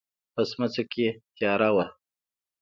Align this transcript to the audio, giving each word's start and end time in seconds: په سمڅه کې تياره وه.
په 0.33 0.41
سمڅه 0.49 0.83
کې 0.91 1.07
تياره 1.35 1.69
وه. 1.75 1.85